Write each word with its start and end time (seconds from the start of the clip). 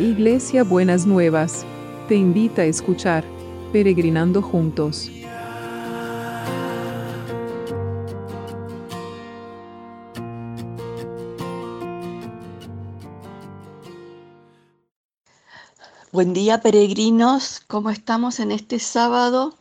Iglesia 0.00 0.64
Buenas 0.64 1.04
Nuevas, 1.04 1.66
te 2.08 2.14
invita 2.14 2.62
a 2.62 2.64
escuchar 2.64 3.22
Peregrinando 3.70 4.40
Juntos. 4.40 5.10
Buen 16.12 16.32
día 16.32 16.62
peregrinos, 16.62 17.60
¿cómo 17.66 17.90
estamos 17.90 18.40
en 18.40 18.52
este 18.52 18.78
sábado? 18.78 19.54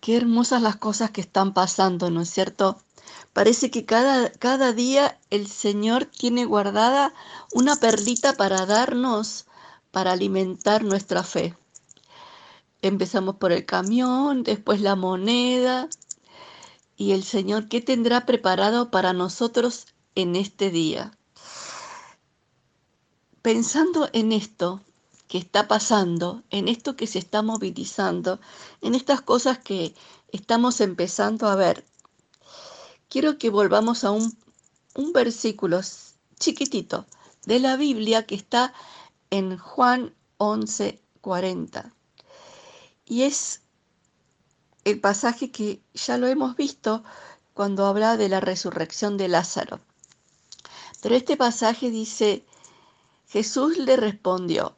Qué 0.00 0.16
hermosas 0.16 0.62
las 0.62 0.76
cosas 0.76 1.10
que 1.10 1.20
están 1.20 1.52
pasando, 1.52 2.10
¿no 2.10 2.20
es 2.20 2.30
cierto? 2.30 2.78
Parece 3.32 3.70
que 3.70 3.84
cada, 3.84 4.30
cada 4.32 4.72
día 4.72 5.18
el 5.30 5.46
Señor 5.46 6.06
tiene 6.06 6.44
guardada 6.44 7.14
una 7.52 7.76
perlita 7.76 8.34
para 8.34 8.66
darnos, 8.66 9.46
para 9.90 10.12
alimentar 10.12 10.82
nuestra 10.84 11.22
fe. 11.22 11.56
Empezamos 12.82 13.36
por 13.36 13.52
el 13.52 13.66
camión, 13.66 14.42
después 14.42 14.80
la 14.80 14.96
moneda. 14.96 15.88
Y 16.96 17.12
el 17.12 17.24
Señor, 17.24 17.68
¿qué 17.68 17.80
tendrá 17.80 18.26
preparado 18.26 18.90
para 18.90 19.12
nosotros 19.12 19.86
en 20.14 20.36
este 20.36 20.70
día? 20.70 21.12
Pensando 23.42 24.08
en 24.12 24.32
esto 24.32 24.82
que 25.28 25.38
está 25.38 25.68
pasando, 25.68 26.42
en 26.50 26.68
esto 26.68 26.96
que 26.96 27.06
se 27.06 27.18
está 27.18 27.40
movilizando, 27.42 28.40
en 28.80 28.94
estas 28.94 29.20
cosas 29.20 29.58
que 29.58 29.94
estamos 30.32 30.80
empezando 30.80 31.48
a 31.48 31.54
ver, 31.54 31.84
quiero 33.10 33.36
que 33.38 33.50
volvamos 33.50 34.04
a 34.04 34.12
un, 34.12 34.34
versículo 35.12 35.80
chiquitito 36.38 37.06
de 37.44 37.58
la 37.58 37.76
Biblia 37.76 38.24
que 38.24 38.36
está 38.36 38.72
en 39.30 39.58
Juan 39.58 40.14
11, 40.38 41.00
40. 41.20 41.92
Y 43.06 43.22
es 43.22 43.62
el 44.84 45.00
pasaje 45.00 45.50
que 45.50 45.82
ya 45.92 46.16
lo 46.16 46.28
hemos 46.28 46.56
visto 46.56 47.02
cuando 47.52 47.86
habla 47.86 48.16
de 48.16 48.28
la 48.28 48.40
resurrección 48.40 49.16
de 49.16 49.28
Lázaro. 49.28 49.80
Pero 51.02 51.16
este 51.16 51.36
pasaje 51.36 51.90
dice, 51.90 52.44
Jesús 53.28 53.76
le 53.78 53.96
respondió, 53.96 54.76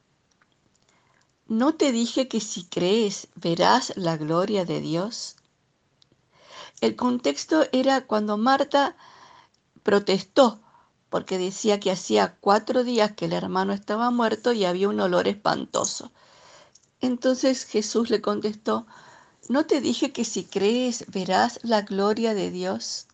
¿no 1.49 1.75
te 1.75 1.93
dije 1.93 2.29
que 2.29 2.41
si 2.41 2.65
crees 2.65 3.29
verás 3.35 3.93
la 3.97 4.17
gloria 4.17 4.65
de 4.65 4.81
Dios? 4.81 5.37
El 6.83 6.97
contexto 6.97 7.65
era 7.71 8.01
cuando 8.09 8.37
Marta 8.37 8.97
protestó 9.85 10.61
porque 11.11 11.39
decía 11.39 11.79
que 11.79 11.93
hacía 11.93 12.37
cuatro 12.41 12.83
días 12.83 13.13
que 13.13 13.27
el 13.27 13.35
hermano 13.35 13.73
estaba 13.73 14.11
muerto 14.11 14.53
y 14.53 14.65
había 14.65 14.89
un 14.89 14.99
olor 14.99 15.29
espantoso. 15.29 16.11
Entonces 17.01 17.67
Jesús 17.67 18.11
le 18.11 18.21
contestó, 18.21 18.89
¿no 19.49 19.65
te 19.65 19.81
dije 19.81 20.11
que 20.11 20.25
si 20.25 20.43
crees 20.43 21.05
verás 21.07 21.61
la 21.63 21.83
gloria 21.83 22.35
de 22.35 22.51
Dios? 22.51 23.07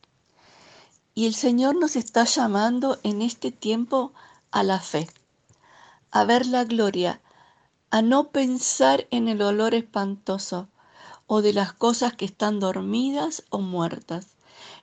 Y 1.15 1.27
el 1.27 1.35
Señor 1.35 1.77
nos 1.77 1.95
está 1.95 2.25
llamando 2.25 2.99
en 3.03 3.21
este 3.21 3.53
tiempo 3.53 4.15
a 4.51 4.63
la 4.63 4.81
fe, 4.81 5.11
a 6.11 6.25
ver 6.25 6.47
la 6.47 6.65
gloria, 6.65 7.21
a 7.91 8.01
no 8.01 8.31
pensar 8.31 9.07
en 9.11 9.29
el 9.29 9.43
olor 9.43 9.75
espantoso, 9.75 10.69
o 11.29 11.43
de 11.43 11.53
las 11.53 11.73
cosas 11.73 12.15
que 12.15 12.25
están 12.25 12.59
dormidas 12.59 13.45
o 13.51 13.61
muertas. 13.61 14.29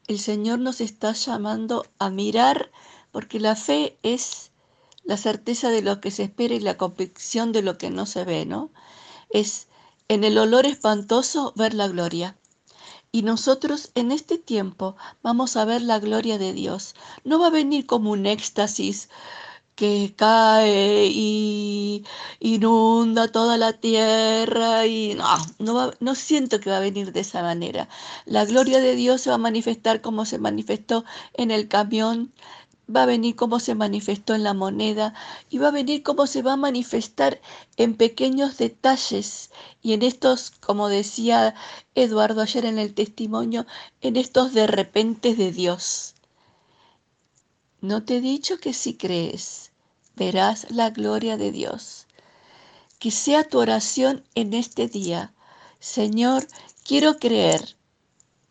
El 0.08 0.20
Señor 0.20 0.60
nos 0.60 0.80
está 0.80 1.12
llamando 1.12 1.86
a 2.00 2.10
mirar 2.10 2.72
porque 3.12 3.40
la 3.40 3.56
fe 3.56 3.98
es 4.04 4.52
la 5.04 5.18
certeza 5.18 5.70
de 5.72 5.82
lo 5.82 6.00
que 6.00 6.12
se 6.12 6.24
espera 6.24 6.54
y 6.54 6.60
la 6.60 6.78
convicción 6.78 7.52
de 7.52 7.64
lo 7.64 7.78
que 7.78 7.90
no 7.90 8.06
se 8.06 8.24
ve, 8.24 8.46
¿no? 8.46 8.70
Es 9.30 9.68
en 10.08 10.24
el 10.24 10.38
olor 10.38 10.66
espantoso 10.68 11.52
ver 11.56 11.74
la 11.74 11.88
gloria. 11.88 12.38
Y 13.12 13.24
nosotros 13.24 13.90
en 13.96 14.12
este 14.12 14.38
tiempo 14.38 14.96
vamos 15.24 15.58
a 15.58 15.66
ver 15.66 15.82
la 15.82 16.00
gloria 16.00 16.38
de 16.38 16.54
Dios. 16.54 16.94
No 17.24 17.40
va 17.40 17.48
a 17.48 17.52
venir 17.62 17.88
como 17.88 18.12
un 18.12 18.28
éxtasis 18.28 19.10
que 19.76 20.14
cae 20.18 21.08
y 21.12 22.06
inunda 22.40 23.32
toda 23.32 23.58
la 23.58 23.74
tierra 23.74 24.86
y 24.88 25.16
no, 25.16 25.26
no, 25.60 25.92
no 26.00 26.16
siento 26.16 26.60
que 26.60 26.70
va 26.70 26.78
a 26.78 26.80
venir 26.80 27.12
de 27.12 27.22
esa 27.22 27.42
manera. 27.44 27.90
La 28.26 28.46
gloria 28.46 28.80
de 28.80 28.96
Dios 28.96 29.22
se 29.22 29.30
va 29.30 29.36
a 29.36 29.40
manifestar 29.40 30.02
como 30.02 30.26
se 30.26 30.40
manifestó 30.40 31.06
en 31.34 31.52
el 31.52 31.68
camión, 31.68 32.34
va 32.94 33.04
a 33.04 33.06
venir 33.06 33.36
como 33.36 33.60
se 33.60 33.76
manifestó 33.76 34.34
en 34.36 34.44
la 34.44 34.54
moneda 34.54 35.14
y 35.50 35.58
va 35.58 35.70
a 35.70 35.72
venir 35.72 36.04
como 36.04 36.28
se 36.28 36.42
va 36.42 36.54
a 36.54 36.58
manifestar 36.58 37.42
en 37.78 37.96
pequeños 37.96 38.58
detalles 38.58 39.52
y 39.82 39.94
en 39.94 40.02
estos, 40.04 40.52
como 40.52 40.90
decía 40.90 41.56
Eduardo 41.96 42.42
ayer 42.42 42.66
en 42.66 42.80
el 42.80 42.94
testimonio, 42.94 43.66
en 44.02 44.16
estos 44.18 44.54
de 44.54 44.68
repente 44.68 45.36
de 45.36 45.52
Dios. 45.52 46.15
¿No 47.86 48.02
te 48.02 48.18
he 48.18 48.22
dicho 48.22 48.58
que 48.58 48.74
si 48.74 48.96
crees, 48.96 49.72
verás 50.16 50.72
la 50.72 50.90
gloria 50.90 51.38
de 51.38 51.52
Dios? 51.52 52.08
Que 52.98 53.12
sea 53.12 53.48
tu 53.48 53.60
oración 53.60 54.24
en 54.34 54.56
este 54.56 54.88
día. 54.88 55.36
Señor, 55.80 56.48
quiero 56.84 57.20
creer 57.20 57.78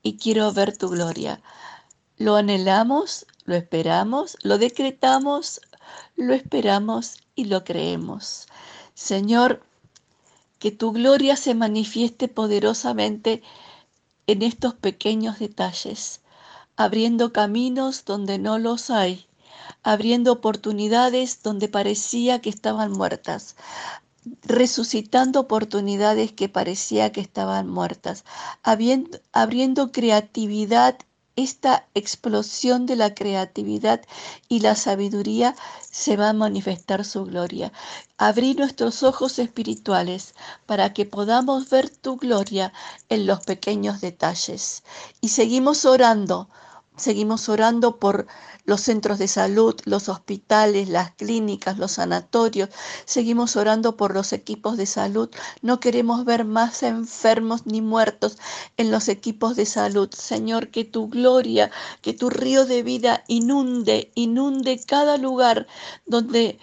y 0.05 0.19
quiero 0.19 0.53
ver 0.53 0.79
tu 0.79 0.89
gloria. 0.89 1.43
Lo 2.17 2.37
anhelamos, 2.37 3.27
lo 3.45 3.57
esperamos, 3.57 4.37
lo 4.43 4.57
decretamos, 4.57 5.61
lo 6.15 6.33
esperamos 6.33 7.17
y 7.35 7.47
lo 7.47 7.65
creemos. 7.65 8.47
Señor, 8.95 9.65
que 10.61 10.71
tu 10.71 10.93
gloria 10.93 11.35
se 11.35 11.57
manifieste 11.57 12.29
poderosamente 12.29 13.43
en 14.29 14.43
estos 14.43 14.75
pequeños 14.75 15.41
detalles 15.41 16.21
abriendo 16.77 17.33
caminos 17.33 18.05
donde 18.05 18.39
no 18.39 18.59
los 18.59 18.91
hay, 18.91 19.27
abriendo 19.83 20.33
oportunidades 20.33 21.43
donde 21.43 21.69
parecía 21.69 22.41
que 22.41 22.51
estaban 22.51 22.93
muertas, 22.93 23.57
resucitando 24.43 25.41
oportunidades 25.41 26.33
que 26.33 26.49
parecía 26.49 27.13
que 27.13 27.21
estaban 27.21 27.69
muertas, 27.69 28.25
abriendo, 28.63 29.93
creatividad 29.93 30.97
esta 31.37 31.89
explosión 31.95 32.87
de 32.87 32.95
la 32.95 33.13
creatividad 33.13 34.03
y 34.49 34.61
la 34.61 34.77
sabiduría 34.77 35.57
se 35.91 36.17
va 36.17 36.29
a 36.29 36.33
manifestar 36.33 37.05
su 37.05 37.25
gloria. 37.25 37.73
Abrí 38.19 38.55
nuestros 38.55 39.03
ojos 39.03 39.41
espirituales 39.41 40.35
para 40.65 40.93
que 40.93 41.07
podamos 41.07 41.69
ver 41.71 41.91
tu 41.91 42.19
gloria 42.19 42.73
en 43.09 43.27
los 43.27 43.41
pequeños 43.41 44.01
detalles. 44.01 44.85
Y 45.21 45.31
seguimos 45.31 45.85
orando 45.85 46.49
Seguimos 46.97 47.49
orando 47.49 47.99
por 47.99 48.27
los 48.65 48.81
centros 48.81 49.19
de 49.19 49.27
salud, 49.27 49.75
los 49.85 50.09
hospitales, 50.09 50.89
las 50.89 51.11
clínicas, 51.13 51.77
los 51.77 51.93
sanatorios. 51.93 52.69
Seguimos 53.05 53.57
orando 53.57 53.97
por 53.97 54.15
los 54.15 54.33
equipos 54.33 54.77
de 54.77 54.87
salud. 54.87 55.29
No 55.61 55.81
queremos 55.81 56.25
ver 56.25 56.45
más 56.45 56.85
enfermos 56.85 57.67
ni 57.67 57.83
muertos 57.83 58.39
en 58.77 58.93
los 58.93 59.09
equipos 59.09 59.57
de 59.57 59.67
salud. 59.67 60.09
Señor, 60.13 60.69
que 60.71 60.85
tu 60.85 61.09
gloria, 61.09 61.73
que 62.01 62.13
tu 62.13 62.31
río 62.31 62.65
de 62.65 62.85
vida 62.85 63.25
inunde, 63.27 64.13
inunde 64.15 64.81
cada 64.87 65.17
lugar 65.17 65.67
donde 66.07 66.61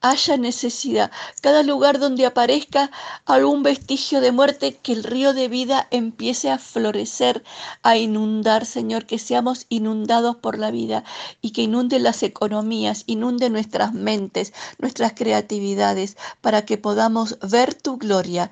haya 0.00 0.36
necesidad, 0.36 1.10
cada 1.42 1.62
lugar 1.62 1.98
donde 1.98 2.26
aparezca 2.26 2.90
algún 3.26 3.62
vestigio 3.62 4.20
de 4.20 4.32
muerte, 4.32 4.78
que 4.82 4.92
el 4.92 5.04
río 5.04 5.34
de 5.34 5.48
vida 5.48 5.88
empiece 5.90 6.50
a 6.50 6.58
florecer, 6.58 7.44
a 7.82 7.96
inundar, 7.96 8.64
Señor, 8.66 9.06
que 9.06 9.18
seamos 9.18 9.66
inundados 9.68 10.36
por 10.36 10.58
la 10.58 10.70
vida 10.70 11.04
y 11.42 11.52
que 11.52 11.62
inunde 11.62 11.98
las 11.98 12.22
economías, 12.22 13.04
inunde 13.06 13.50
nuestras 13.50 13.92
mentes, 13.92 14.52
nuestras 14.78 15.12
creatividades, 15.12 16.16
para 16.40 16.64
que 16.64 16.78
podamos 16.78 17.38
ver 17.40 17.74
tu 17.74 17.98
gloria, 17.98 18.50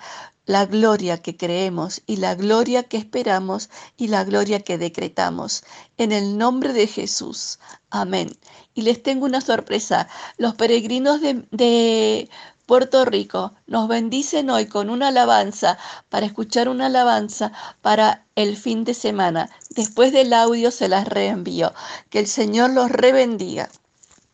la 0.49 0.65
gloria 0.65 1.19
que 1.19 1.37
creemos 1.37 2.01
y 2.07 2.17
la 2.17 2.35
gloria 2.35 2.83
que 2.83 2.97
esperamos 2.97 3.69
y 3.99 4.09
la 4.09 4.25
gloria 4.25 4.61
que 4.61 4.79
decretamos. 4.79 5.63
En 5.99 6.11
el 6.11 6.39
nombre 6.39 6.73
de 6.73 6.87
Jesús. 6.87 7.59
Amén. 7.91 8.35
Y 8.73 8.81
les 8.81 9.03
tengo 9.03 9.27
una 9.27 9.43
sorpresa. 9.43 10.09
Los 10.39 10.55
peregrinos 10.55 11.21
de, 11.21 12.31
Puerto 12.65 13.05
Rico 13.05 13.53
nos 13.67 13.89
bendicen 13.89 14.49
hoy 14.49 14.67
con 14.67 14.89
una 14.89 15.09
alabanza 15.09 15.79
para 16.09 16.25
escuchar 16.25 16.71
una 16.71 16.87
alabanza 16.87 17.53
para 17.83 18.25
el 18.35 18.57
fin 18.57 18.85
de 18.85 18.95
semana. 18.95 19.51
Después 19.71 20.13
del 20.13 20.33
audio 20.33 20.71
se 20.71 20.89
las 20.89 21.07
reenvío. 21.07 21.75
Que 22.09 22.21
el 22.21 22.27
Señor 22.27 22.71
los 22.71 22.91
rebendiga. 22.91 23.69